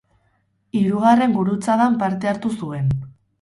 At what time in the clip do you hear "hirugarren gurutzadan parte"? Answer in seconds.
0.79-2.31